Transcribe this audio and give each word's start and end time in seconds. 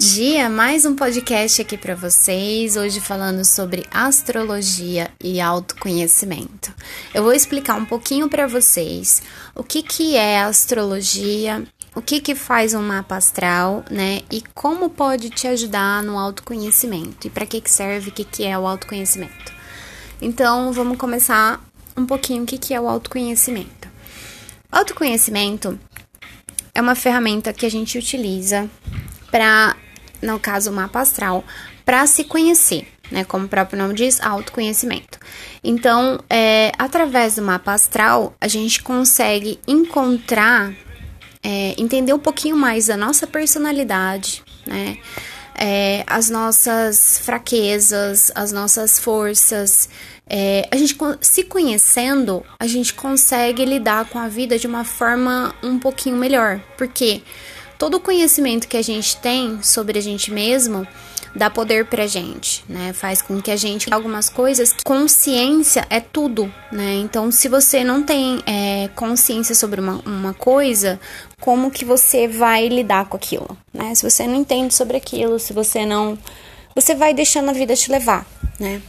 dia, 0.00 0.48
mais 0.48 0.86
um 0.86 0.96
podcast 0.96 1.60
aqui 1.60 1.76
para 1.76 1.94
vocês. 1.94 2.74
Hoje 2.74 3.00
falando 3.00 3.44
sobre 3.44 3.84
astrologia 3.90 5.10
e 5.22 5.42
autoconhecimento. 5.42 6.72
Eu 7.12 7.22
vou 7.22 7.34
explicar 7.34 7.74
um 7.74 7.84
pouquinho 7.84 8.26
para 8.26 8.46
vocês 8.46 9.22
o 9.54 9.62
que 9.62 9.82
que 9.82 10.16
é 10.16 10.40
astrologia, 10.40 11.62
o 11.94 12.00
que 12.00 12.18
que 12.18 12.34
faz 12.34 12.72
um 12.72 12.80
mapa 12.80 13.16
astral, 13.16 13.84
né? 13.90 14.22
E 14.32 14.42
como 14.54 14.88
pode 14.88 15.28
te 15.28 15.46
ajudar 15.46 16.02
no 16.02 16.18
autoconhecimento 16.18 17.26
e 17.26 17.30
para 17.30 17.44
que 17.44 17.60
que 17.60 17.70
serve, 17.70 18.08
o 18.08 18.12
que 18.12 18.24
que 18.24 18.42
é 18.42 18.58
o 18.58 18.66
autoconhecimento. 18.66 19.52
Então, 20.22 20.72
vamos 20.72 20.96
começar 20.96 21.62
um 21.94 22.06
pouquinho 22.06 22.44
o 22.44 22.46
que 22.46 22.56
que 22.56 22.72
é 22.72 22.80
o 22.80 22.88
autoconhecimento. 22.88 23.86
Autoconhecimento 24.72 25.78
é 26.74 26.80
uma 26.80 26.94
ferramenta 26.94 27.52
que 27.52 27.66
a 27.66 27.70
gente 27.70 27.98
utiliza 27.98 28.66
para, 29.30 29.76
no 30.22 30.38
caso, 30.38 30.70
o 30.70 30.72
mapa 30.72 31.00
astral, 31.00 31.44
para 31.84 32.06
se 32.06 32.24
conhecer, 32.24 32.86
né? 33.10 33.24
Como 33.24 33.46
o 33.46 33.48
próprio 33.48 33.78
nome 33.78 33.94
diz, 33.94 34.20
autoconhecimento. 34.20 35.18
Então, 35.62 36.20
é, 36.28 36.72
através 36.78 37.36
do 37.36 37.42
mapa 37.42 37.72
astral, 37.72 38.34
a 38.40 38.48
gente 38.48 38.82
consegue 38.82 39.58
encontrar, 39.66 40.72
é, 41.42 41.74
entender 41.78 42.12
um 42.12 42.18
pouquinho 42.18 42.56
mais 42.56 42.86
da 42.86 42.96
nossa 42.96 43.26
personalidade, 43.26 44.42
né? 44.66 44.98
É, 45.62 46.04
as 46.06 46.30
nossas 46.30 47.18
fraquezas, 47.18 48.32
as 48.34 48.50
nossas 48.50 48.98
forças. 48.98 49.90
É, 50.26 50.68
a 50.70 50.76
gente 50.76 50.96
se 51.20 51.42
conhecendo, 51.42 52.44
a 52.58 52.66
gente 52.66 52.94
consegue 52.94 53.64
lidar 53.64 54.08
com 54.08 54.18
a 54.18 54.28
vida 54.28 54.56
de 54.58 54.66
uma 54.66 54.84
forma 54.84 55.52
um 55.62 55.78
pouquinho 55.78 56.16
melhor. 56.16 56.60
Porque? 56.78 57.22
Todo 57.80 57.94
o 57.94 58.00
conhecimento 58.00 58.68
que 58.68 58.76
a 58.76 58.82
gente 58.82 59.16
tem 59.16 59.62
sobre 59.62 59.98
a 59.98 60.02
gente 60.02 60.30
mesmo 60.30 60.86
dá 61.34 61.48
poder 61.48 61.86
pra 61.86 62.06
gente, 62.06 62.62
né? 62.68 62.92
Faz 62.92 63.22
com 63.22 63.40
que 63.40 63.50
a 63.50 63.56
gente 63.56 63.90
algumas 63.90 64.28
coisas. 64.28 64.74
Consciência 64.84 65.86
é 65.88 65.98
tudo, 65.98 66.52
né? 66.70 66.96
Então, 66.96 67.30
se 67.30 67.48
você 67.48 67.82
não 67.82 68.02
tem 68.02 68.42
é, 68.46 68.88
consciência 68.94 69.54
sobre 69.54 69.80
uma, 69.80 70.02
uma 70.04 70.34
coisa, 70.34 71.00
como 71.40 71.70
que 71.70 71.86
você 71.86 72.28
vai 72.28 72.68
lidar 72.68 73.06
com 73.06 73.16
aquilo, 73.16 73.56
né? 73.72 73.94
Se 73.94 74.08
você 74.08 74.26
não 74.26 74.34
entende 74.34 74.74
sobre 74.74 74.98
aquilo, 74.98 75.38
se 75.38 75.54
você 75.54 75.86
não. 75.86 76.18
Você 76.74 76.94
vai 76.94 77.14
deixando 77.14 77.48
a 77.48 77.54
vida 77.54 77.74
te 77.74 77.90
levar, 77.90 78.26
né? 78.58 78.82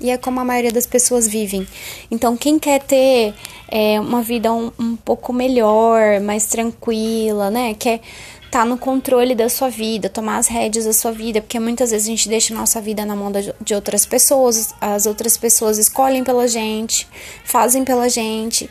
E 0.00 0.10
é 0.10 0.16
como 0.16 0.40
a 0.40 0.44
maioria 0.44 0.72
das 0.72 0.86
pessoas 0.86 1.26
vivem. 1.26 1.66
Então, 2.10 2.36
quem 2.36 2.58
quer 2.58 2.82
ter 2.82 3.34
é, 3.68 3.98
uma 4.00 4.22
vida 4.22 4.52
um, 4.52 4.70
um 4.78 4.96
pouco 4.96 5.32
melhor, 5.32 6.20
mais 6.20 6.46
tranquila, 6.46 7.50
né? 7.50 7.74
Quer 7.74 8.00
estar 8.44 8.60
tá 8.60 8.64
no 8.64 8.78
controle 8.78 9.34
da 9.34 9.48
sua 9.48 9.68
vida, 9.68 10.08
tomar 10.08 10.38
as 10.38 10.46
rédeas 10.46 10.84
da 10.84 10.92
sua 10.92 11.12
vida, 11.12 11.40
porque 11.40 11.58
muitas 11.58 11.90
vezes 11.90 12.06
a 12.06 12.10
gente 12.10 12.28
deixa 12.28 12.54
a 12.54 12.56
nossa 12.56 12.80
vida 12.80 13.04
na 13.04 13.16
mão 13.16 13.30
de 13.60 13.74
outras 13.74 14.06
pessoas, 14.06 14.74
as 14.80 15.06
outras 15.06 15.36
pessoas 15.36 15.78
escolhem 15.78 16.22
pela 16.24 16.46
gente, 16.46 17.06
fazem 17.44 17.84
pela 17.84 18.08
gente 18.08 18.70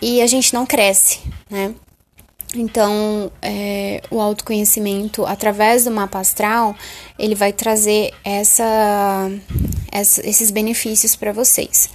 e 0.00 0.20
a 0.20 0.26
gente 0.26 0.54
não 0.54 0.66
cresce, 0.66 1.20
né? 1.50 1.74
Então, 2.54 3.30
é, 3.42 4.00
o 4.10 4.20
autoconhecimento 4.20 5.24
através 5.26 5.84
do 5.84 5.90
mapa 5.90 6.18
astral, 6.18 6.74
ele 7.18 7.34
vai 7.34 7.52
trazer 7.52 8.12
essa, 8.24 9.30
essa 9.92 10.26
esses 10.26 10.50
benefícios 10.50 11.14
para 11.14 11.30
vocês. 11.32 11.90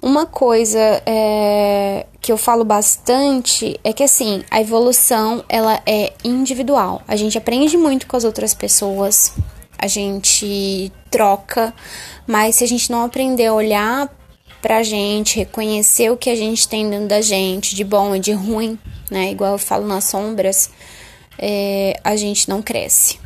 Uma 0.00 0.24
coisa 0.24 1.02
é, 1.04 2.06
que 2.20 2.30
eu 2.32 2.36
falo 2.36 2.64
bastante 2.64 3.78
é 3.82 3.92
que 3.92 4.02
assim 4.02 4.42
a 4.50 4.60
evolução 4.60 5.44
ela 5.48 5.82
é 5.84 6.12
individual. 6.24 7.02
A 7.06 7.16
gente 7.16 7.36
aprende 7.36 7.76
muito 7.76 8.06
com 8.06 8.16
as 8.16 8.24
outras 8.24 8.54
pessoas, 8.54 9.32
a 9.78 9.86
gente 9.86 10.92
troca, 11.10 11.74
mas 12.26 12.56
se 12.56 12.64
a 12.64 12.68
gente 12.68 12.90
não 12.90 13.04
aprender 13.04 13.46
a 13.46 13.54
olhar 13.54 14.10
pra 14.66 14.82
gente, 14.82 15.38
reconhecer 15.38 16.10
o 16.10 16.16
que 16.16 16.28
a 16.28 16.34
gente 16.34 16.66
tem 16.66 16.90
dentro 16.90 17.06
da 17.06 17.20
gente, 17.20 17.72
de 17.72 17.84
bom 17.84 18.16
e 18.16 18.18
de 18.18 18.32
ruim, 18.32 18.76
né? 19.08 19.30
Igual 19.30 19.52
eu 19.52 19.58
falo 19.58 19.86
nas 19.86 20.06
sombras, 20.06 20.70
é, 21.38 22.00
a 22.02 22.16
gente 22.16 22.48
não 22.48 22.60
cresce. 22.60 23.20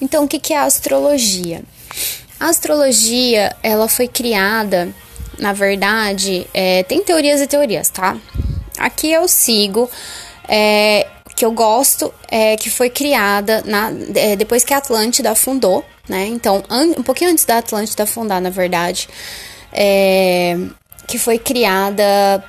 Então, 0.00 0.24
o 0.24 0.28
que, 0.28 0.40
que 0.40 0.52
é 0.52 0.58
a 0.58 0.64
astrologia? 0.64 1.62
A 2.40 2.46
astrologia, 2.46 3.54
ela 3.62 3.86
foi 3.86 4.08
criada, 4.08 4.92
na 5.38 5.52
verdade, 5.52 6.48
é, 6.52 6.82
tem 6.82 7.00
teorias 7.04 7.40
e 7.40 7.46
teorias, 7.46 7.88
tá? 7.88 8.16
Aqui 8.76 9.12
eu 9.12 9.28
sigo, 9.28 9.88
é, 10.48 11.06
que 11.36 11.44
eu 11.44 11.52
gosto, 11.52 12.12
é, 12.28 12.56
que 12.56 12.70
foi 12.70 12.90
criada 12.90 13.62
na, 13.64 13.92
é, 14.16 14.34
depois 14.34 14.64
que 14.64 14.74
a 14.74 14.78
Atlântida 14.78 15.30
afundou, 15.30 15.84
né? 16.08 16.26
Então, 16.26 16.64
um 16.98 17.04
pouquinho 17.04 17.30
antes 17.30 17.44
da 17.44 17.58
Atlântida 17.58 18.02
afundar, 18.02 18.40
na 18.40 18.50
verdade, 18.50 19.08
é, 19.72 20.58
que 21.06 21.18
foi 21.18 21.38
criada 21.38 22.04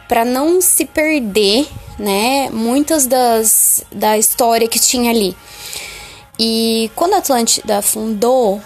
para 0.07 0.25
não 0.25 0.61
se 0.61 0.85
perder, 0.85 1.67
né, 1.97 2.49
muitas 2.51 3.05
das 3.05 3.83
da 3.91 4.17
história 4.17 4.67
que 4.67 4.79
tinha 4.79 5.11
ali. 5.11 5.35
E 6.37 6.89
quando 6.95 7.13
a 7.15 7.17
Atlântida 7.17 7.79
afundou, 7.79 8.61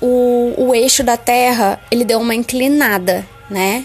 o, 0.00 0.54
o 0.56 0.74
eixo 0.74 1.02
da 1.02 1.16
Terra 1.16 1.80
ele 1.90 2.04
deu 2.04 2.20
uma 2.20 2.34
inclinada, 2.34 3.26
né? 3.50 3.84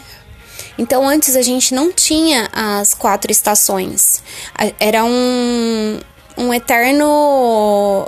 Então 0.77 1.07
antes 1.07 1.35
a 1.35 1.41
gente 1.41 1.73
não 1.73 1.91
tinha 1.91 2.49
as 2.51 2.93
quatro 2.93 3.31
estações. 3.31 4.23
Era 4.79 5.03
um, 5.03 5.99
um 6.37 6.53
eterno. 6.53 8.07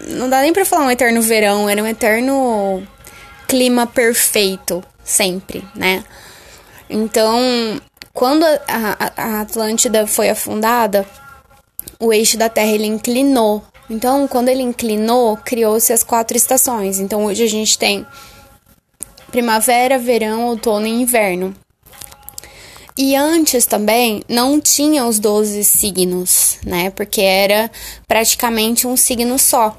Não 0.00 0.28
dá 0.28 0.40
nem 0.40 0.52
pra 0.52 0.64
falar 0.64 0.86
um 0.86 0.90
eterno 0.90 1.22
verão, 1.22 1.68
era 1.68 1.82
um 1.82 1.86
eterno 1.86 2.82
clima 3.46 3.86
perfeito, 3.86 4.82
sempre, 5.12 5.64
né? 5.74 6.04
Então, 6.88 7.80
quando 8.12 8.44
a, 8.44 8.58
a, 8.66 9.12
a 9.16 9.40
Atlântida 9.40 10.06
foi 10.06 10.30
afundada, 10.30 11.06
o 11.98 12.12
eixo 12.12 12.36
da 12.36 12.48
Terra 12.48 12.72
ele 12.72 12.86
inclinou. 12.86 13.62
Então, 13.88 14.26
quando 14.26 14.48
ele 14.48 14.62
inclinou, 14.62 15.36
criou-se 15.36 15.92
as 15.92 16.02
quatro 16.02 16.36
estações. 16.36 16.98
Então, 16.98 17.24
hoje 17.24 17.42
a 17.44 17.48
gente 17.48 17.78
tem 17.78 18.06
primavera, 19.30 19.98
verão, 19.98 20.46
outono 20.46 20.86
e 20.86 21.02
inverno. 21.02 21.54
E 22.96 23.16
antes 23.16 23.64
também 23.64 24.22
não 24.28 24.60
tinha 24.60 25.06
os 25.06 25.18
12 25.18 25.64
signos, 25.64 26.58
né? 26.64 26.90
Porque 26.90 27.22
era 27.22 27.70
praticamente 28.06 28.86
um 28.86 28.96
signo 28.96 29.38
só. 29.38 29.76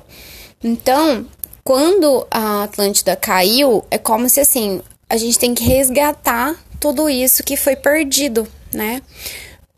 Então, 0.64 1.26
quando 1.64 2.26
a 2.32 2.64
Atlântida 2.64 3.16
caiu, 3.16 3.86
é 3.92 3.98
como 3.98 4.28
se 4.28 4.40
assim, 4.40 4.82
a 5.10 5.18
gente 5.18 5.38
tem 5.38 5.54
que 5.54 5.64
resgatar 5.64 6.56
tudo 6.80 7.10
isso 7.10 7.44
que 7.44 7.56
foi 7.56 7.76
perdido, 7.76 8.48
né? 8.74 9.02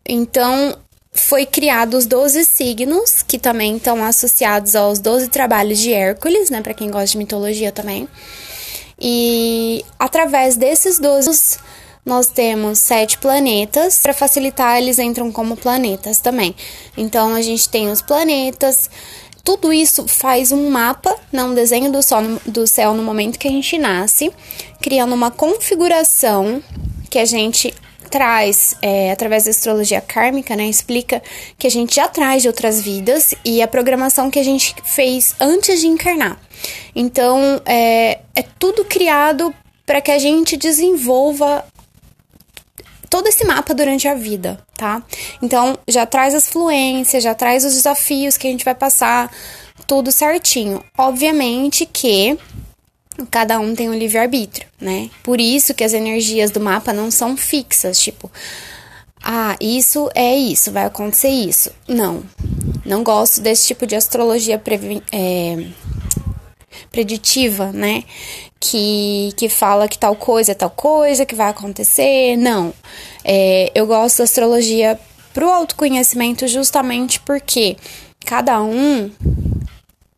Então, 0.08 0.76
foi 1.12 1.46
criado 1.46 1.96
os 1.96 2.06
12 2.06 2.44
signos, 2.44 3.22
que 3.22 3.38
também 3.38 3.76
estão 3.76 4.04
associados 4.04 4.76
aos 4.76 4.98
12 4.98 5.28
trabalhos 5.28 5.78
de 5.78 5.92
Hércules, 5.92 6.50
né, 6.50 6.60
para 6.60 6.74
quem 6.74 6.90
gosta 6.90 7.12
de 7.12 7.18
mitologia 7.18 7.72
também. 7.72 8.08
E 9.00 9.84
através 9.98 10.56
desses 10.56 10.98
12 10.98 11.58
nós 12.04 12.28
temos 12.28 12.78
sete 12.78 13.18
planetas. 13.18 13.98
Para 13.98 14.14
facilitar, 14.14 14.78
eles 14.78 14.98
entram 14.98 15.32
como 15.32 15.56
planetas 15.56 16.20
também. 16.20 16.54
Então 16.96 17.34
a 17.34 17.42
gente 17.42 17.68
tem 17.68 17.90
os 17.90 18.00
planetas. 18.00 18.88
Tudo 19.46 19.72
isso 19.72 20.08
faz 20.08 20.50
um 20.50 20.68
mapa, 20.68 21.16
né, 21.30 21.44
um 21.44 21.54
desenho 21.54 21.92
do, 21.92 22.02
sol, 22.02 22.20
do 22.44 22.66
céu 22.66 22.94
no 22.94 23.02
momento 23.04 23.38
que 23.38 23.46
a 23.46 23.50
gente 23.50 23.78
nasce, 23.78 24.32
criando 24.82 25.14
uma 25.14 25.30
configuração 25.30 26.60
que 27.08 27.16
a 27.16 27.24
gente 27.24 27.72
traz 28.10 28.74
é, 28.82 29.12
através 29.12 29.44
da 29.44 29.50
astrologia 29.50 30.00
kármica, 30.00 30.56
né? 30.56 30.66
Explica 30.66 31.22
que 31.56 31.68
a 31.68 31.70
gente 31.70 31.94
já 31.94 32.08
traz 32.08 32.42
de 32.42 32.48
outras 32.48 32.80
vidas 32.80 33.36
e 33.44 33.62
a 33.62 33.68
programação 33.68 34.32
que 34.32 34.38
a 34.40 34.44
gente 34.44 34.74
fez 34.84 35.36
antes 35.40 35.80
de 35.80 35.86
encarnar. 35.86 36.40
Então 36.94 37.62
é, 37.64 38.18
é 38.34 38.42
tudo 38.58 38.84
criado 38.84 39.54
para 39.86 40.00
que 40.00 40.10
a 40.10 40.18
gente 40.18 40.56
desenvolva 40.56 41.64
todo 43.16 43.28
esse 43.28 43.46
mapa 43.46 43.72
durante 43.72 44.06
a 44.06 44.14
vida, 44.14 44.58
tá? 44.76 45.02
Então 45.40 45.78
já 45.88 46.04
traz 46.04 46.34
as 46.34 46.46
fluências, 46.46 47.22
já 47.22 47.34
traz 47.34 47.64
os 47.64 47.72
desafios 47.72 48.36
que 48.36 48.46
a 48.46 48.50
gente 48.50 48.64
vai 48.64 48.74
passar, 48.74 49.32
tudo 49.86 50.12
certinho. 50.12 50.84
Obviamente 50.98 51.86
que 51.86 52.38
cada 53.30 53.58
um 53.58 53.74
tem 53.74 53.88
um 53.88 53.94
livre-arbítrio, 53.94 54.68
né? 54.78 55.08
Por 55.22 55.40
isso 55.40 55.72
que 55.72 55.82
as 55.82 55.94
energias 55.94 56.50
do 56.50 56.60
mapa 56.60 56.92
não 56.92 57.10
são 57.10 57.38
fixas, 57.38 57.98
tipo, 57.98 58.30
ah, 59.24 59.56
isso 59.58 60.10
é 60.14 60.36
isso, 60.36 60.70
vai 60.70 60.84
acontecer 60.84 61.30
isso. 61.30 61.70
Não, 61.88 62.22
não 62.84 63.02
gosto 63.02 63.40
desse 63.40 63.66
tipo 63.66 63.86
de 63.86 63.96
astrologia 63.96 64.62
é, 65.10 65.66
preditiva, 66.90 67.72
né? 67.72 68.04
Que, 68.58 69.32
que 69.36 69.48
fala 69.48 69.88
que 69.88 69.98
tal 69.98 70.16
coisa 70.16 70.52
é 70.52 70.54
tal 70.54 70.70
coisa, 70.70 71.26
que 71.26 71.34
vai 71.34 71.50
acontecer. 71.50 72.36
Não, 72.36 72.72
é, 73.24 73.70
eu 73.74 73.86
gosto 73.86 74.18
da 74.18 74.24
astrologia 74.24 74.98
pro 75.32 75.50
autoconhecimento 75.50 76.48
justamente 76.48 77.20
porque 77.20 77.76
cada 78.24 78.62
um 78.62 79.10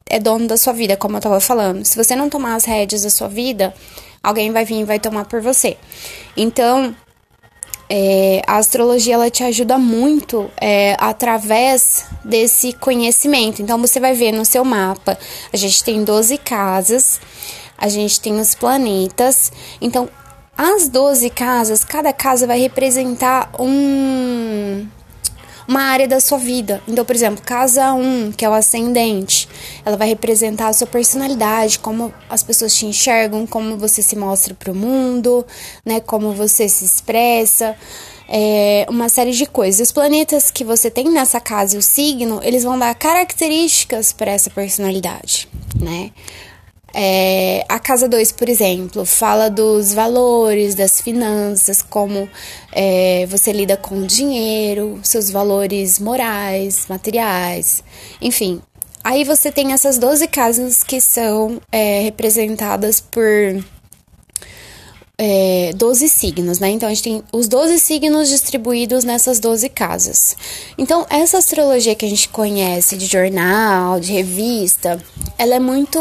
é 0.09 0.19
dono 0.19 0.47
da 0.47 0.57
sua 0.57 0.73
vida, 0.73 0.97
como 0.97 1.17
eu 1.17 1.21
tava 1.21 1.41
falando. 1.41 1.85
Se 1.85 1.97
você 1.97 2.17
não 2.17 2.31
tomar 2.31 2.55
as 2.55 2.65
rédeas 2.65 3.03
da 3.03 3.11
sua 3.11 3.29
vida, 3.29 3.75
alguém 4.23 4.51
vai 4.51 4.65
vir 4.65 4.81
e 4.81 4.85
vai 4.85 4.99
tomar 4.99 5.27
por 5.27 5.41
você. 5.41 5.77
Então, 6.37 6.95
é, 7.91 8.43
a 8.47 8.57
astrologia 8.57 9.15
ela 9.15 9.31
te 9.31 9.43
ajuda 9.43 9.79
muito 9.79 10.51
é, 10.61 10.97
através 10.99 12.05
desse 12.25 12.73
conhecimento. 12.75 13.63
Então 13.63 13.81
você 13.81 13.99
vai 13.99 14.15
ver 14.15 14.33
no 14.33 14.45
seu 14.45 14.65
mapa, 14.65 15.19
a 15.53 15.57
gente 15.57 15.83
tem 15.83 16.05
12 16.05 16.37
casas, 16.39 17.21
a 17.77 17.89
gente 17.89 18.21
tem 18.21 18.39
os 18.39 18.55
planetas. 18.55 19.53
Então, 19.81 20.09
as 20.57 20.89
12 20.89 21.31
casas, 21.31 21.85
cada 21.85 22.13
casa 22.13 22.47
vai 22.47 22.59
representar 22.59 23.51
um 23.59 24.87
uma 25.69 25.83
área 25.83 26.09
da 26.09 26.19
sua 26.19 26.39
vida. 26.39 26.83
Então, 26.89 27.05
por 27.05 27.15
exemplo, 27.15 27.45
casa 27.45 27.93
1, 27.93 28.33
que 28.33 28.43
é 28.43 28.49
o 28.49 28.55
ascendente, 28.55 29.38
ela 29.89 29.97
vai 29.97 30.09
representar 30.09 30.69
a 30.69 30.73
sua 30.73 30.87
personalidade, 30.87 31.79
como 31.79 32.13
as 32.29 32.43
pessoas 32.43 32.75
te 32.75 32.87
enxergam, 32.87 33.47
como 33.47 33.77
você 33.77 34.03
se 34.03 34.15
mostra 34.15 34.55
para 34.55 34.71
o 34.71 34.75
mundo, 34.75 35.45
né, 35.85 36.01
como 36.01 36.33
você 36.33 36.69
se 36.69 36.85
expressa. 36.85 37.75
É, 38.31 38.87
uma 38.91 39.09
série 39.09 39.31
de 39.31 39.47
coisas. 39.47 39.89
Os 39.89 39.93
planetas 39.93 40.51
que 40.51 40.63
você 40.63 40.91
tem 40.91 41.11
nessa 41.11 41.41
casa 41.41 41.77
e 41.77 41.79
o 41.79 41.83
signo, 41.83 42.41
eles 42.43 42.63
vão 42.63 42.79
dar 42.79 42.95
características 42.95 44.13
para 44.13 44.31
essa 44.31 44.51
personalidade, 44.51 45.49
né? 45.81 46.11
É, 46.93 47.65
a 47.69 47.79
casa 47.79 48.09
2, 48.09 48.33
por 48.33 48.49
exemplo, 48.49 49.05
fala 49.05 49.49
dos 49.49 49.93
valores, 49.93 50.75
das 50.75 51.01
finanças, 51.01 51.81
como 51.81 52.29
é, 52.73 53.27
você 53.27 53.53
lida 53.53 53.77
com 53.77 53.99
o 53.99 54.07
dinheiro, 54.07 54.99
seus 55.03 55.31
valores 55.31 55.99
morais, 55.99 56.87
materiais, 56.89 57.83
enfim. 58.21 58.61
Aí 59.03 59.25
você 59.25 59.51
tem 59.51 59.73
essas 59.73 59.99
12 59.99 60.27
casas 60.29 60.83
que 60.83 61.01
são 61.01 61.61
é, 61.71 62.01
representadas 62.01 63.01
por 63.01 63.25
é, 65.21 65.73
12 65.75 66.09
signos, 66.09 66.61
né? 66.61 66.69
Então 66.69 66.89
a 66.89 66.95
gente 66.95 67.03
tem 67.03 67.25
os 67.33 67.49
12 67.49 67.81
signos 67.81 68.29
distribuídos 68.29 69.03
nessas 69.03 69.41
12 69.41 69.69
casas. 69.69 70.37
Então, 70.79 71.05
essa 71.11 71.39
astrologia 71.39 71.95
que 71.95 72.07
a 72.07 72.09
gente 72.09 72.29
conhece 72.29 72.97
de 72.97 73.07
jornal, 73.07 73.99
de 73.99 74.13
revista, 74.13 75.03
ela 75.37 75.57
é 75.57 75.61
muito 75.61 75.99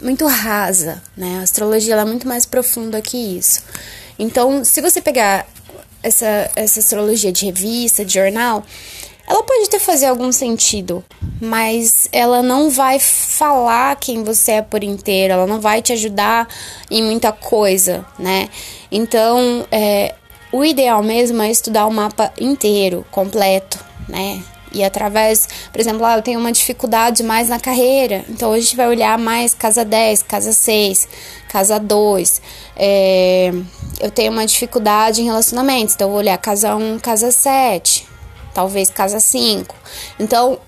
muito 0.00 0.26
rasa, 0.26 1.02
né? 1.16 1.38
A 1.40 1.42
astrologia 1.42 1.94
é 1.94 2.04
muito 2.04 2.26
mais 2.26 2.46
profunda 2.46 3.02
que 3.02 3.18
isso. 3.18 3.62
Então, 4.18 4.64
se 4.64 4.80
você 4.80 5.02
pegar 5.02 5.46
essa, 6.02 6.50
essa 6.56 6.80
astrologia 6.80 7.30
de 7.30 7.44
revista, 7.44 8.02
de 8.02 8.14
jornal, 8.14 8.64
ela 9.26 9.42
pode 9.42 9.64
até 9.64 9.78
fazer 9.78 10.06
algum 10.06 10.30
sentido, 10.30 11.04
mas 11.40 12.08
ela 12.12 12.42
não 12.42 12.70
vai 12.70 13.00
falar 13.00 13.96
quem 13.96 14.22
você 14.22 14.52
é 14.52 14.62
por 14.62 14.84
inteiro, 14.84 15.34
ela 15.34 15.46
não 15.46 15.60
vai 15.60 15.82
te 15.82 15.92
ajudar 15.92 16.48
em 16.88 17.02
muita 17.02 17.32
coisa, 17.32 18.06
né? 18.18 18.48
Então, 18.90 19.66
é, 19.70 20.14
o 20.52 20.64
ideal 20.64 21.02
mesmo 21.02 21.42
é 21.42 21.50
estudar 21.50 21.86
o 21.86 21.92
mapa 21.92 22.32
inteiro, 22.38 23.04
completo, 23.10 23.84
né? 24.08 24.42
E 24.72 24.84
através, 24.84 25.48
por 25.72 25.80
exemplo, 25.80 26.04
ah, 26.04 26.16
eu 26.16 26.22
tenho 26.22 26.38
uma 26.38 26.52
dificuldade 26.52 27.22
mais 27.22 27.48
na 27.48 27.58
carreira, 27.58 28.24
então 28.28 28.52
a 28.52 28.60
gente 28.60 28.76
vai 28.76 28.86
olhar 28.86 29.18
mais 29.18 29.54
casa 29.54 29.84
10, 29.84 30.22
casa 30.22 30.52
6, 30.52 31.08
casa 31.48 31.80
2. 31.80 32.42
É, 32.76 33.52
eu 34.00 34.10
tenho 34.10 34.30
uma 34.30 34.46
dificuldade 34.46 35.20
em 35.20 35.24
relacionamentos, 35.24 35.94
então 35.94 36.06
eu 36.08 36.12
vou 36.12 36.20
olhar 36.20 36.38
casa 36.38 36.76
1, 36.76 36.98
casa 37.00 37.32
7 37.32 38.15
talvez 38.56 38.88
casa 38.88 39.20
5. 39.20 39.74
Então, 40.18 40.58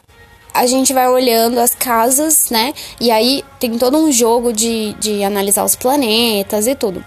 a 0.52 0.66
gente 0.66 0.92
vai 0.92 1.08
olhando 1.08 1.58
as 1.58 1.74
casas, 1.74 2.50
né? 2.50 2.74
E 3.00 3.10
aí 3.10 3.42
tem 3.58 3.78
todo 3.78 3.96
um 3.96 4.12
jogo 4.12 4.52
de, 4.52 4.92
de 5.00 5.24
analisar 5.24 5.64
os 5.64 5.74
planetas 5.74 6.66
e 6.66 6.74
tudo. 6.74 7.02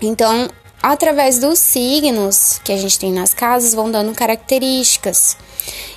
Então, 0.00 0.48
através 0.82 1.38
dos 1.38 1.58
signos 1.58 2.58
que 2.64 2.72
a 2.72 2.76
gente 2.78 2.98
tem 2.98 3.12
nas 3.12 3.34
casas, 3.34 3.74
vão 3.74 3.90
dando 3.90 4.14
características. 4.14 5.36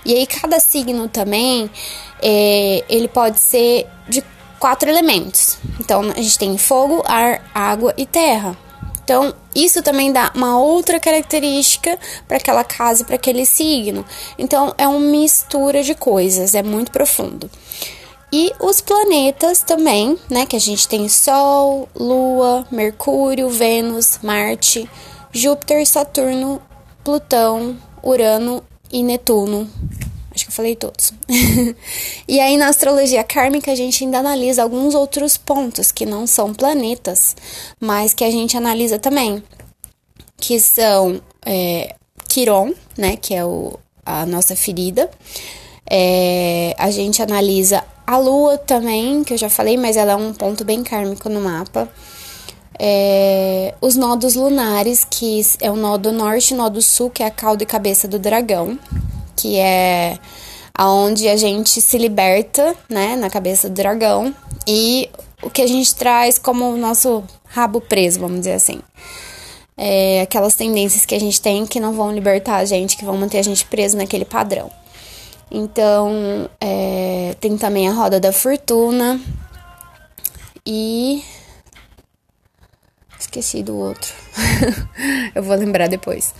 E 0.04 0.14
aí, 0.14 0.28
cada 0.28 0.60
signo 0.60 1.08
também, 1.08 1.72
é, 2.22 2.84
ele 2.90 3.08
pode 3.08 3.40
ser 3.40 3.88
de 4.10 4.22
quatro 4.60 4.90
elementos. 4.90 5.58
Então, 5.80 6.02
a 6.02 6.22
gente 6.22 6.38
tem 6.38 6.58
fogo, 6.58 7.02
ar, 7.06 7.50
água 7.54 7.94
e 7.96 8.06
terra. 8.06 8.58
Então, 9.02 9.34
isso 9.56 9.82
também 9.82 10.12
dá 10.12 10.32
uma 10.36 10.60
outra 10.60 11.00
característica 11.00 11.98
para 12.28 12.38
aquela 12.38 12.64
casa, 12.64 13.04
para 13.04 13.16
aquele 13.16 13.46
signo. 13.46 14.06
Então, 14.38 14.74
é 14.78 14.88
uma 14.88 15.00
mistura 15.00 15.84
de 15.84 15.96
coisas, 15.96 16.56
é 16.56 16.64
muito 16.64 16.92
profundo. 16.92 17.50
E 18.34 18.54
os 18.62 18.80
planetas 18.80 19.62
também, 19.62 20.18
né? 20.30 20.46
Que 20.46 20.56
a 20.56 20.60
gente 20.60 20.88
tem 20.88 21.10
Sol, 21.10 21.90
Lua, 21.94 22.66
Mercúrio, 22.72 23.50
Vênus, 23.50 24.20
Marte, 24.24 24.90
Júpiter, 25.34 25.86
Saturno, 25.86 26.62
Plutão, 27.04 27.78
Urano 28.02 28.64
e 28.90 29.04
Netuno. 29.04 29.70
Acho 30.34 30.46
que 30.46 30.52
eu 30.52 30.56
falei 30.56 30.76
todos. 30.76 31.14
e 32.28 32.40
aí, 32.40 32.56
na 32.56 32.68
astrologia 32.68 33.24
kármica, 33.24 33.72
a 33.72 33.76
gente 33.76 34.04
ainda 34.04 34.20
analisa 34.20 34.64
alguns 34.64 34.96
outros 34.96 35.36
pontos 35.36 35.92
que 35.92 36.06
não 36.06 36.26
são 36.26 36.54
planetas, 36.54 37.36
mas 37.80 38.14
que 38.14 38.24
a 38.24 38.32
gente 38.32 38.56
analisa 38.56 38.98
também, 38.98 39.44
que 40.38 40.58
são 40.60 41.22
é, 41.46 41.96
Quiron, 42.30 42.74
né, 42.98 43.18
que 43.18 43.36
é 43.36 43.44
o, 43.44 43.78
a 44.06 44.26
nossa 44.26 44.56
ferida. 44.56 45.10
É, 45.90 46.74
a 46.78 46.90
gente 46.90 47.22
analisa 47.22 47.84
a 48.08 48.18
lua 48.18 48.58
também, 48.58 49.26
que 49.26 49.34
eu 49.34 49.38
já 49.38 49.50
falei, 49.50 49.76
mas 49.76 49.98
ela 49.98 50.14
é 50.14 50.16
um 50.16 50.34
ponto 50.34 50.64
bem 50.64 50.82
kármico 50.82 51.28
no 51.28 51.42
mapa. 51.42 51.90
É, 52.80 53.76
os 53.82 53.98
nodos 53.98 54.36
lunares, 54.36 55.04
que 55.04 55.42
é 55.60 55.70
o 55.70 55.76
nodo 55.76 56.14
norte 56.14 56.52
e 56.52 56.54
o 56.54 56.58
nodo 56.58 56.82
sul, 56.82 57.10
que 57.10 57.22
é 57.22 57.26
a 57.26 57.32
cauda 57.32 57.64
e 57.64 57.66
cabeça 57.66 58.08
do 58.08 58.18
dragão 58.18 58.80
que 59.42 59.58
é 59.58 60.20
aonde 60.74 61.28
a 61.28 61.36
gente 61.36 61.82
se 61.82 61.98
liberta, 61.98 62.76
né, 62.90 63.16
na 63.16 63.30
cabeça 63.30 63.70
do 63.70 63.76
dragão 63.76 64.34
e 64.68 65.10
o 65.42 65.50
que 65.50 65.62
a 65.62 65.68
gente 65.68 65.94
traz 65.96 66.38
como 66.38 66.70
o 66.70 66.78
nosso 66.78 67.24
rabo 67.46 67.82
preso, 67.82 68.20
vamos 68.20 68.40
dizer 68.40 68.54
assim. 68.54 68.80
É, 69.78 70.22
aquelas 70.22 70.54
tendências 70.54 71.06
que 71.06 71.16
a 71.16 71.20
gente 71.20 71.42
tem 71.42 71.66
que 71.66 71.80
não 71.80 71.94
vão 71.94 72.12
libertar 72.12 72.58
a 72.58 72.66
gente, 72.66 72.96
que 72.96 73.06
vão 73.06 73.18
manter 73.18 73.40
a 73.40 73.44
gente 73.44 73.66
preso 73.66 73.98
naquele 73.98 74.26
padrão. 74.26 74.72
Então, 75.50 76.50
é, 76.60 77.36
tem 77.40 77.58
também 77.58 77.90
a 77.90 77.94
roda 77.94 78.20
da 78.20 78.32
fortuna 78.32 79.20
e. 80.66 81.24
Esqueci 83.20 83.62
do 83.62 83.76
outro. 83.76 84.14
Eu 85.36 85.44
vou 85.44 85.56
lembrar 85.56 85.88
depois. 85.88 86.34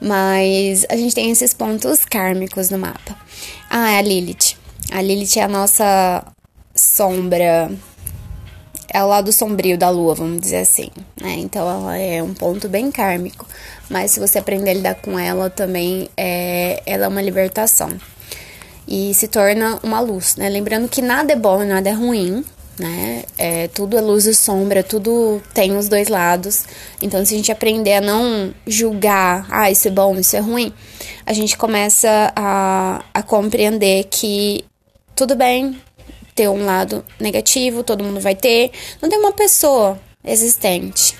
Mas 0.00 0.86
a 0.88 0.96
gente 0.96 1.14
tem 1.14 1.30
esses 1.30 1.52
pontos 1.52 2.04
kármicos 2.04 2.70
no 2.70 2.78
mapa. 2.78 3.16
Ah, 3.68 3.92
é 3.92 3.98
a 3.98 4.02
Lilith. 4.02 4.56
A 4.92 5.02
Lilith 5.02 5.36
é 5.36 5.42
a 5.42 5.48
nossa 5.48 6.24
sombra. 6.74 7.70
É 8.90 9.02
o 9.02 9.06
lado 9.06 9.30
sombrio 9.32 9.76
da 9.76 9.90
lua, 9.90 10.14
vamos 10.14 10.40
dizer 10.40 10.58
assim, 10.58 10.88
né? 11.20 11.34
Então 11.36 11.68
ela 11.68 11.98
é 11.98 12.22
um 12.22 12.32
ponto 12.32 12.68
bem 12.68 12.90
kármico. 12.90 13.46
Mas 13.90 14.12
se 14.12 14.20
você 14.20 14.38
aprender 14.38 14.70
a 14.70 14.74
lidar 14.74 14.94
com 14.94 15.18
ela 15.18 15.50
também, 15.50 16.08
é, 16.16 16.82
ela 16.86 17.04
é 17.04 17.08
uma 17.08 17.20
libertação. 17.20 17.90
E 18.86 19.12
se 19.12 19.28
torna 19.28 19.78
uma 19.82 20.00
luz, 20.00 20.36
né? 20.36 20.48
Lembrando 20.48 20.88
que 20.88 21.02
nada 21.02 21.34
é 21.34 21.36
bom 21.36 21.62
e 21.62 21.66
nada 21.66 21.90
é 21.90 21.92
ruim, 21.92 22.42
né? 22.78 23.24
É, 23.36 23.68
tudo 23.68 23.96
é 23.96 24.00
luz 24.00 24.26
e 24.26 24.34
sombra, 24.34 24.82
tudo 24.82 25.42
tem 25.54 25.76
os 25.76 25.88
dois 25.88 26.08
lados. 26.08 26.64
Então, 27.02 27.24
se 27.24 27.34
a 27.34 27.36
gente 27.36 27.52
aprender 27.52 27.94
a 27.94 28.00
não 28.00 28.52
julgar, 28.66 29.46
ah, 29.50 29.70
isso 29.70 29.88
é 29.88 29.90
bom, 29.90 30.16
isso 30.16 30.36
é 30.36 30.40
ruim, 30.40 30.72
a 31.24 31.32
gente 31.32 31.56
começa 31.56 32.32
a, 32.34 33.04
a 33.12 33.22
compreender 33.22 34.04
que 34.04 34.64
tudo 35.14 35.34
bem 35.34 35.80
ter 36.34 36.48
um 36.48 36.64
lado 36.64 37.04
negativo, 37.18 37.82
todo 37.82 38.04
mundo 38.04 38.20
vai 38.20 38.34
ter. 38.34 38.70
Não 39.02 39.08
tem 39.08 39.18
uma 39.18 39.32
pessoa 39.32 39.98
existente 40.24 41.16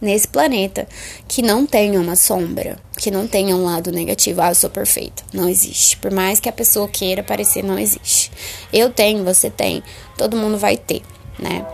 nesse 0.00 0.28
planeta 0.28 0.86
que 1.26 1.42
não 1.42 1.66
tenha 1.66 2.00
uma 2.00 2.16
sombra, 2.16 2.78
que 2.96 3.10
não 3.10 3.26
tenha 3.26 3.54
um 3.56 3.64
lado 3.64 3.90
negativo. 3.92 4.40
Ah, 4.40 4.50
eu 4.50 4.54
sou 4.54 4.70
perfeita. 4.70 5.22
Não 5.32 5.48
existe. 5.48 5.96
Por 5.96 6.10
mais 6.10 6.40
que 6.40 6.48
a 6.48 6.52
pessoa 6.52 6.88
queira 6.88 7.22
parecer, 7.22 7.62
não 7.62 7.78
existe. 7.78 8.30
Eu 8.72 8.90
tenho, 8.90 9.24
você 9.24 9.50
tem, 9.50 9.82
todo 10.16 10.36
mundo 10.36 10.58
vai 10.58 10.76
ter, 10.76 11.02
né? 11.38 11.66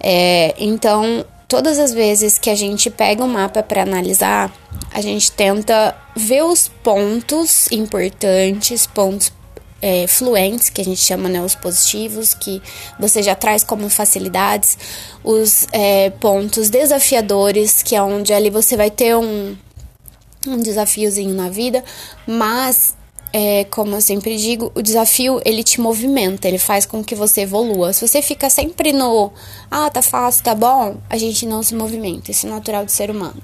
É, 0.00 0.54
então, 0.58 1.24
todas 1.46 1.78
as 1.78 1.92
vezes 1.92 2.38
que 2.38 2.50
a 2.50 2.54
gente 2.54 2.90
pega 2.90 3.22
um 3.22 3.28
mapa 3.28 3.62
para 3.62 3.82
analisar, 3.82 4.52
a 4.92 5.00
gente 5.00 5.30
tenta 5.30 5.96
ver 6.16 6.42
os 6.42 6.68
pontos 6.68 7.70
importantes, 7.70 8.86
pontos 8.86 9.32
é, 9.82 10.06
fluentes, 10.06 10.70
que 10.70 10.80
a 10.80 10.84
gente 10.84 11.00
chama 11.00 11.28
né, 11.28 11.42
os 11.42 11.56
positivos, 11.56 12.32
que 12.32 12.62
você 12.98 13.22
já 13.22 13.34
traz 13.34 13.64
como 13.64 13.90
facilidades, 13.90 14.78
os 15.24 15.66
é, 15.72 16.10
pontos 16.10 16.70
desafiadores, 16.70 17.82
que 17.82 17.96
é 17.96 18.02
onde 18.02 18.32
ali 18.32 18.48
você 18.48 18.76
vai 18.76 18.90
ter 18.90 19.16
um, 19.16 19.56
um 20.46 20.58
desafiozinho 20.58 21.34
na 21.34 21.48
vida, 21.48 21.84
mas 22.26 22.94
é, 23.32 23.64
como 23.64 23.96
eu 23.96 24.00
sempre 24.00 24.36
digo, 24.36 24.70
o 24.74 24.82
desafio 24.82 25.40
ele 25.44 25.64
te 25.64 25.80
movimenta, 25.80 26.46
ele 26.46 26.58
faz 26.58 26.86
com 26.86 27.02
que 27.02 27.14
você 27.14 27.40
evolua. 27.42 27.92
Se 27.92 28.06
você 28.06 28.22
fica 28.22 28.48
sempre 28.48 28.92
no 28.92 29.32
ah, 29.70 29.90
tá 29.90 30.02
fácil, 30.02 30.44
tá 30.44 30.54
bom, 30.54 30.98
a 31.08 31.16
gente 31.16 31.46
não 31.46 31.62
se 31.62 31.74
movimenta. 31.74 32.30
Isso 32.30 32.46
é 32.46 32.50
natural 32.50 32.84
do 32.84 32.90
ser 32.90 33.10
humano. 33.10 33.42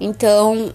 Então, 0.00 0.72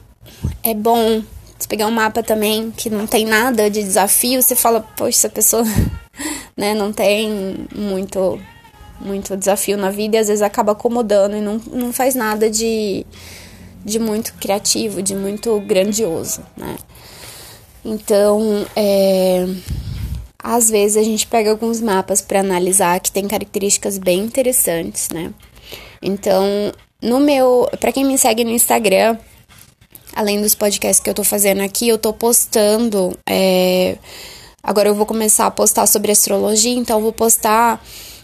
é 0.64 0.74
bom 0.74 1.24
você 1.58 1.68
pegar 1.68 1.88
um 1.88 1.92
mapa 1.92 2.22
também 2.22 2.72
que 2.72 2.90
não 2.90 3.08
tem 3.08 3.26
nada 3.26 3.70
de 3.70 3.82
desafio, 3.82 4.42
você 4.42 4.56
fala, 4.56 4.82
poxa, 4.96 5.18
essa 5.18 5.30
pessoa 5.30 5.64
né, 6.56 6.74
não 6.74 6.92
tem 6.94 7.68
muito 7.76 8.40
muito 9.00 9.38
desafio 9.38 9.78
na 9.78 9.92
vida 9.92 10.18
e 10.18 10.20
às 10.20 10.28
vezes 10.28 10.42
acaba 10.42 10.72
acomodando 10.72 11.38
e 11.38 11.42
não, 11.42 11.62
não 11.72 11.94
faz 11.94 12.16
nada 12.16 12.50
de, 12.50 13.06
de 13.86 14.00
muito 14.00 14.34
criativo, 14.34 15.04
de 15.04 15.16
muito 15.16 15.60
grandioso, 15.62 16.42
né? 16.58 16.76
Então, 17.86 18.66
é, 18.76 19.48
às 20.40 20.70
vezes 20.70 20.98
a 20.98 21.04
gente 21.04 21.28
pega 21.28 21.52
alguns 21.52 21.80
mapas 21.80 22.22
para 22.22 22.40
analisar 22.40 23.00
que 23.00 23.12
tem 23.12 23.28
características 23.28 23.98
bem 23.98 24.20
interessantes, 24.20 25.10
né? 25.10 25.32
Então, 26.02 26.46
no 27.02 27.20
meu, 27.20 27.70
para 27.80 27.92
quem 27.92 28.04
me 28.04 28.18
segue 28.18 28.44
no 28.44 28.52
Instagram, 28.52 29.18
além 30.18 30.42
dos 30.42 30.56
podcasts 30.56 31.00
que 31.00 31.08
eu 31.08 31.14
tô 31.14 31.24
fazendo 31.24 31.62
aqui, 31.62 31.88
eu 31.88 31.98
tô 31.98 32.12
postando. 32.12 33.16
É, 33.30 33.98
agora 34.64 34.90
eu 34.90 34.96
vou 34.96 35.06
começar 35.06 35.46
a 35.46 35.52
postar 35.52 35.86
sobre 35.86 36.12
astrologia, 36.12 36.76
então 36.76 36.98
eu 36.98 37.04
vou 37.04 37.14
postar 37.14 37.80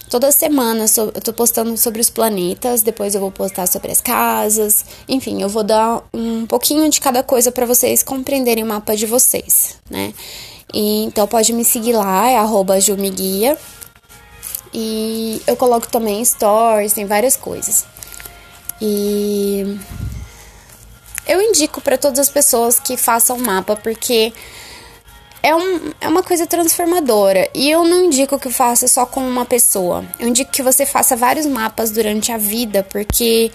toda 0.10 0.32
semana 0.32 0.86
eu 0.98 1.22
tô 1.22 1.34
postando 1.34 1.76
sobre 1.78 2.02
os 2.02 2.10
planetas, 2.10 2.82
depois 2.82 3.16
eu 3.16 3.22
vou 3.22 3.32
postar 3.32 3.68
sobre 3.68 3.92
as 3.92 4.02
casas, 4.02 4.86
enfim, 5.08 5.42
eu 5.42 5.50
vou 5.50 5.64
dar 5.64 6.04
um 6.14 6.46
pouquinho 6.46 6.88
de 6.90 7.00
cada 7.00 7.24
coisa 7.24 7.52
para 7.52 7.66
vocês 7.66 8.04
compreenderem 8.04 8.64
o 8.64 8.68
mapa 8.68 8.96
de 8.96 9.06
vocês, 9.06 9.78
né? 9.90 10.14
E, 10.74 11.06
então 11.06 11.28
pode 11.28 11.54
me 11.54 11.64
seguir 11.64 11.94
lá, 11.94 12.30
é 12.30 12.38
arroba 12.38 12.80
Jumiguia. 12.80 13.58
E 14.74 15.40
eu 15.46 15.56
coloco 15.56 15.88
também 15.88 16.26
stories, 16.26 16.94
tem 16.94 17.06
várias 17.06 17.38
coisas. 17.38 17.86
E 18.82 19.78
eu 21.28 21.42
indico 21.42 21.82
para 21.82 21.98
todas 21.98 22.20
as 22.20 22.30
pessoas 22.30 22.80
que 22.80 22.98
façam 22.98 23.38
mapa, 23.38 23.76
porque 23.76 24.34
é, 25.42 25.54
um, 25.54 25.92
é 26.00 26.08
uma 26.08 26.24
coisa 26.24 26.48
transformadora. 26.48 27.50
E 27.54 27.70
eu 27.70 27.84
não 27.84 28.06
indico 28.06 28.40
que 28.40 28.50
faça 28.50 28.88
só 28.88 29.06
com 29.06 29.20
uma 29.20 29.46
pessoa. 29.46 30.06
Eu 30.20 30.28
indico 30.28 30.52
que 30.52 30.64
você 30.64 30.86
faça 30.86 31.16
vários 31.16 31.46
mapas 31.46 31.92
durante 31.92 32.32
a 32.32 32.38
vida, 32.38 32.86
porque 32.90 33.52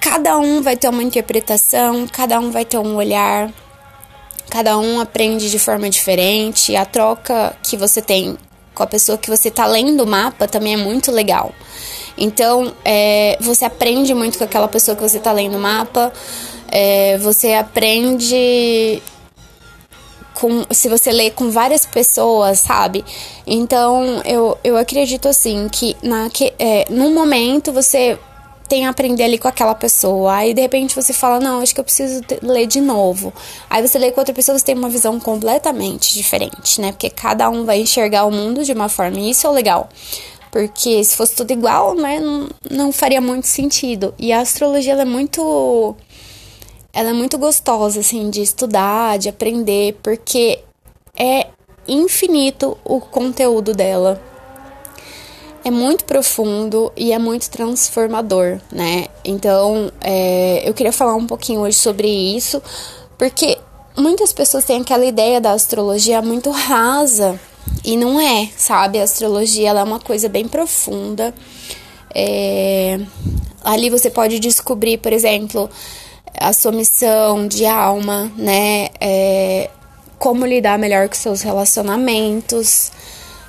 cada 0.00 0.36
um 0.38 0.60
vai 0.60 0.76
ter 0.76 0.88
uma 0.88 1.02
interpretação, 1.02 2.06
cada 2.08 2.40
um 2.40 2.50
vai 2.50 2.64
ter 2.64 2.78
um 2.78 2.96
olhar, 2.96 3.52
cada 4.50 4.76
um 4.78 5.00
aprende 5.00 5.50
de 5.50 5.58
forma 5.58 5.88
diferente. 5.88 6.74
A 6.74 6.84
troca 6.84 7.56
que 7.62 7.76
você 7.76 8.02
tem 8.02 8.36
com 8.74 8.82
a 8.82 8.86
pessoa 8.86 9.18
que 9.18 9.28
você 9.28 9.50
tá 9.50 9.66
lendo 9.66 10.04
o 10.04 10.06
mapa 10.06 10.46
também 10.46 10.74
é 10.74 10.76
muito 10.76 11.10
legal. 11.10 11.52
Então, 12.16 12.72
é, 12.84 13.38
você 13.40 13.64
aprende 13.64 14.12
muito 14.12 14.38
com 14.38 14.44
aquela 14.44 14.66
pessoa 14.66 14.96
que 14.96 15.02
você 15.02 15.20
tá 15.20 15.30
lendo 15.30 15.56
o 15.56 15.60
mapa, 15.60 16.12
é, 16.70 17.18
você 17.18 17.54
aprende 17.54 19.02
com, 20.34 20.64
se 20.70 20.88
você 20.88 21.10
lê 21.10 21.30
com 21.30 21.50
várias 21.50 21.84
pessoas, 21.84 22.60
sabe? 22.60 23.04
Então, 23.46 24.22
eu, 24.24 24.56
eu 24.62 24.76
acredito 24.76 25.28
assim 25.28 25.68
que 25.68 25.96
na, 26.02 26.30
que, 26.30 26.52
é, 26.58 26.86
num 26.90 27.12
momento 27.12 27.72
você 27.72 28.18
tem 28.68 28.86
a 28.86 28.90
aprender 28.90 29.24
ali 29.24 29.38
com 29.38 29.48
aquela 29.48 29.74
pessoa. 29.74 30.34
Aí 30.34 30.52
de 30.52 30.60
repente 30.60 30.94
você 30.94 31.12
fala, 31.12 31.40
não, 31.40 31.60
acho 31.60 31.74
que 31.74 31.80
eu 31.80 31.84
preciso 31.84 32.22
ler 32.42 32.66
de 32.66 32.80
novo. 32.80 33.32
Aí 33.68 33.86
você 33.86 33.98
lê 33.98 34.12
com 34.12 34.20
outra 34.20 34.34
pessoa, 34.34 34.58
você 34.58 34.64
tem 34.64 34.76
uma 34.76 34.90
visão 34.90 35.18
completamente 35.18 36.12
diferente, 36.14 36.80
né? 36.80 36.92
Porque 36.92 37.08
cada 37.08 37.48
um 37.48 37.64
vai 37.64 37.80
enxergar 37.80 38.26
o 38.26 38.30
mundo 38.30 38.64
de 38.64 38.72
uma 38.72 38.88
forma, 38.88 39.18
e 39.18 39.30
isso 39.30 39.46
é 39.46 39.50
legal. 39.50 39.88
Porque 40.50 41.02
se 41.02 41.16
fosse 41.16 41.34
tudo 41.34 41.50
igual, 41.50 41.94
né, 41.94 42.20
não, 42.20 42.48
não 42.70 42.92
faria 42.92 43.20
muito 43.20 43.46
sentido. 43.46 44.14
E 44.18 44.32
a 44.32 44.40
astrologia 44.40 44.94
é 44.94 45.04
muito 45.04 45.96
ela 46.92 47.10
é 47.10 47.12
muito 47.12 47.38
gostosa, 47.38 48.00
assim, 48.00 48.30
de 48.30 48.42
estudar, 48.42 49.18
de 49.18 49.28
aprender, 49.28 49.96
porque 50.02 50.60
é 51.16 51.46
infinito 51.86 52.76
o 52.84 53.00
conteúdo 53.00 53.72
dela. 53.72 54.22
É 55.64 55.70
muito 55.70 56.04
profundo 56.04 56.92
e 56.96 57.12
é 57.12 57.18
muito 57.18 57.50
transformador, 57.50 58.58
né? 58.72 59.06
Então, 59.24 59.90
é, 60.00 60.62
eu 60.68 60.72
queria 60.72 60.92
falar 60.92 61.14
um 61.14 61.26
pouquinho 61.26 61.60
hoje 61.60 61.76
sobre 61.76 62.08
isso, 62.08 62.62
porque 63.18 63.58
muitas 63.96 64.32
pessoas 64.32 64.64
têm 64.64 64.80
aquela 64.80 65.04
ideia 65.04 65.40
da 65.40 65.52
astrologia 65.52 66.22
muito 66.22 66.50
rasa 66.50 67.38
e 67.84 67.96
não 67.96 68.20
é, 68.20 68.48
sabe? 68.56 68.98
A 68.98 69.02
astrologia 69.02 69.70
é 69.70 69.82
uma 69.82 70.00
coisa 70.00 70.28
bem 70.28 70.46
profunda. 70.46 71.34
É, 72.14 72.98
ali 73.62 73.90
você 73.90 74.10
pode 74.10 74.38
descobrir, 74.38 74.98
por 74.98 75.12
exemplo, 75.12 75.68
a 76.40 76.52
sua 76.52 76.72
missão 76.72 77.46
de 77.46 77.66
alma, 77.66 78.30
né? 78.36 78.88
É, 79.00 79.70
como 80.18 80.46
lidar 80.46 80.78
melhor 80.78 81.08
com 81.08 81.14
seus 81.14 81.42
relacionamentos. 81.42 82.90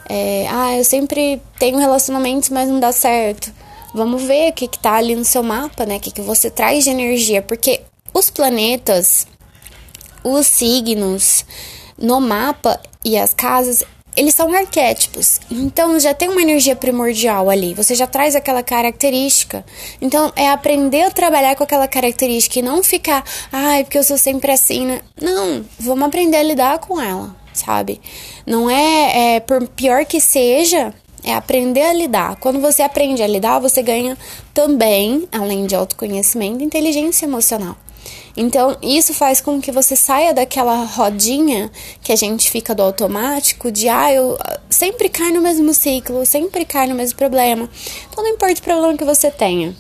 É, 0.08 0.48
ah, 0.50 0.78
eu 0.78 0.84
sempre 0.84 1.42
tenho 1.58 1.78
relacionamentos, 1.78 2.50
mas 2.50 2.70
não 2.70 2.80
dá 2.80 2.92
certo. 2.92 3.52
Vamos 3.94 4.24
ver 4.24 4.52
o 4.52 4.54
que, 4.54 4.68
que 4.68 4.80
tá 4.80 4.96
ali 4.96 5.16
no 5.16 5.26
seu 5.26 5.42
mapa, 5.42 5.86
né? 5.86 5.98
O 5.98 6.00
que, 6.00 6.12
que 6.12 6.22
você 6.22 6.50
traz 6.50 6.84
de 6.84 6.90
energia. 6.90 7.42
Porque 7.42 7.82
os 8.14 8.30
planetas, 8.30 9.28
os 10.24 10.48
signos 10.48 11.46
no 11.98 12.20
mapa 12.20 12.80
e 13.04 13.18
as 13.18 13.34
casas, 13.34 13.84
eles 14.20 14.36
são 14.36 14.54
arquétipos. 14.54 15.40
Então 15.50 15.98
já 15.98 16.14
tem 16.14 16.28
uma 16.28 16.42
energia 16.42 16.76
primordial 16.76 17.50
ali. 17.50 17.74
Você 17.74 17.96
já 17.96 18.06
traz 18.06 18.36
aquela 18.36 18.62
característica. 18.62 19.64
Então 20.02 20.30
é 20.36 20.50
aprender 20.50 21.04
a 21.04 21.12
trabalhar 21.12 21.56
com 21.56 21.64
aquela 21.64 21.88
característica 21.88 22.60
e 22.60 22.62
não 22.62 22.84
ficar, 22.84 23.24
ai, 23.50 23.86
porque 23.86 23.98
eu 23.98 24.04
sou 24.04 24.18
sempre 24.18 24.52
assim. 24.52 24.86
Né? 24.86 25.00
Não, 25.22 25.64
vamos 25.80 26.04
aprender 26.04 26.36
a 26.36 26.44
lidar 26.44 26.80
com 26.80 27.02
ela, 27.02 27.34
sabe? 27.54 28.02
Não 28.46 28.70
é, 28.70 29.36
é 29.36 29.40
por 29.40 29.66
pior 29.70 30.06
que 30.06 30.20
seja, 30.20 30.94
é 31.24 31.34
aprender 31.34 31.84
a 31.84 31.94
lidar. 31.94 32.36
Quando 32.42 32.60
você 32.60 32.82
aprende 32.82 33.24
a 33.24 33.28
lidar, 33.28 33.60
você 33.60 33.82
ganha 33.82 34.18
também, 34.54 35.30
além 35.32 35.66
de 35.66 35.76
autoconhecimento, 35.76 36.62
inteligência 36.62 37.26
emocional. 37.26 37.78
Então, 38.42 38.78
isso 38.82 39.14
faz 39.14 39.42
com 39.42 39.60
que 39.60 39.70
você 39.70 39.98
saia 39.98 40.34
daquela 40.34 40.86
rodinha 40.86 41.70
que 42.02 42.14
a 42.14 42.16
gente 42.16 42.50
fica 42.50 42.74
do 42.74 42.82
automático, 42.82 43.70
de 43.70 43.90
ah, 43.90 44.14
eu 44.14 44.38
sempre 44.70 45.10
cai 45.10 45.30
no 45.34 45.42
mesmo 45.42 45.74
ciclo, 45.74 46.26
sempre 46.26 46.64
cai 46.64 46.88
no 46.88 46.96
mesmo 46.96 47.18
problema. 47.18 47.70
Então, 48.10 48.24
não 48.24 48.32
importa 48.32 48.62
o 48.62 48.64
problema 48.64 48.98
que 48.98 49.04
você 49.04 49.30
tenha. 49.30 49.76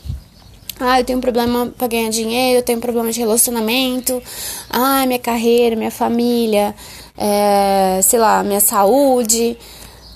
Ah, 0.77 0.99
eu 0.99 1.05
tenho 1.05 1.21
problema 1.21 1.67
para 1.77 1.87
ganhar 1.87 2.09
dinheiro, 2.09 2.59
eu 2.59 2.63
tenho 2.63 2.81
problema 2.81 3.09
de 3.13 3.19
relacionamento, 3.21 4.21
ah, 4.69 5.05
minha 5.05 5.19
carreira, 5.19 5.77
minha 5.77 5.89
família, 5.89 6.75
é, 7.17 8.01
sei 8.03 8.19
lá, 8.19 8.43
minha 8.43 8.59
saúde. 8.59 9.57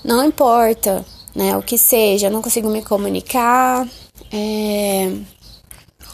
Não 0.04 0.22
importa, 0.22 1.02
né? 1.34 1.56
O 1.56 1.62
que 1.62 1.78
seja, 1.78 2.26
eu 2.26 2.30
não 2.30 2.42
consigo 2.42 2.68
me 2.68 2.82
comunicar. 2.82 3.88
É, 4.30 5.10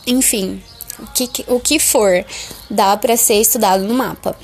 enfim, 0.07 0.63
o 1.03 1.07
que, 1.13 1.45
o 1.49 1.61
que 1.61 1.79
for, 1.79 2.25
dá 2.71 2.97
para 2.97 3.17
ser 3.17 3.41
estudado 3.41 3.85
no 3.85 3.95
mapa. 3.95 4.37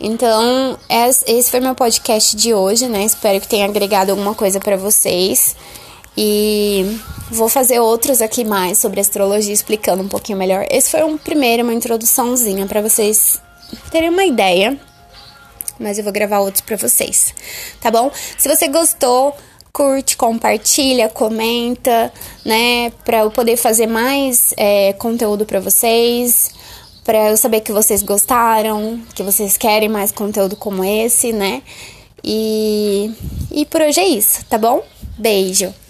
Então, 0.00 0.76
esse 0.88 1.50
foi 1.50 1.60
meu 1.60 1.74
podcast 1.74 2.36
de 2.36 2.52
hoje, 2.52 2.88
né? 2.88 3.04
Espero 3.04 3.40
que 3.40 3.46
tenha 3.46 3.66
agregado 3.66 4.10
alguma 4.10 4.34
coisa 4.34 4.58
para 4.58 4.76
vocês. 4.76 5.54
E 6.16 6.98
vou 7.30 7.48
fazer 7.48 7.78
outros 7.78 8.20
aqui 8.20 8.44
mais 8.44 8.78
sobre 8.78 9.00
astrologia, 9.00 9.52
explicando 9.52 10.02
um 10.02 10.08
pouquinho 10.08 10.38
melhor. 10.38 10.66
Esse 10.70 10.90
foi 10.90 11.04
um 11.04 11.16
primeiro, 11.16 11.62
uma 11.62 11.72
introduçãozinha 11.72 12.66
para 12.66 12.82
vocês 12.82 13.40
terem 13.90 14.10
uma 14.10 14.24
ideia. 14.24 14.78
Mas 15.78 15.98
eu 15.98 16.04
vou 16.04 16.12
gravar 16.12 16.40
outros 16.40 16.60
para 16.60 16.76
vocês, 16.76 17.34
tá 17.80 17.90
bom? 17.90 18.10
Se 18.36 18.48
você 18.48 18.68
gostou, 18.68 19.34
curte, 19.72 20.16
compartilha, 20.16 21.08
comenta, 21.08 22.12
né? 22.44 22.90
Para 23.04 23.20
eu 23.20 23.30
poder 23.30 23.56
fazer 23.56 23.86
mais 23.86 24.52
é, 24.56 24.92
conteúdo 24.94 25.46
para 25.46 25.60
vocês, 25.60 26.50
para 27.04 27.30
eu 27.30 27.36
saber 27.36 27.60
que 27.60 27.72
vocês 27.72 28.02
gostaram, 28.02 29.00
que 29.14 29.22
vocês 29.22 29.56
querem 29.56 29.88
mais 29.88 30.12
conteúdo 30.12 30.56
como 30.56 30.84
esse, 30.84 31.32
né? 31.32 31.62
E, 32.22 33.10
e 33.50 33.64
por 33.66 33.80
hoje 33.80 34.00
é 34.00 34.06
isso, 34.06 34.44
tá 34.46 34.58
bom? 34.58 34.84
Beijo! 35.18 35.81